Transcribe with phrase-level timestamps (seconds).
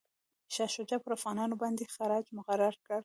[0.53, 2.99] شاه شجاع پر افغانانو باندي خراج مقرر کړ.